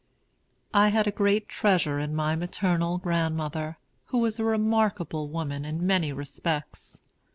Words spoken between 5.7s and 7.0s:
many respects.